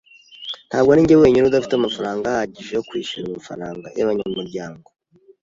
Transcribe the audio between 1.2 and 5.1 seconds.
wenyine udafite amafaranga ahagije yo kwishyura amafaranga yabanyamuryango.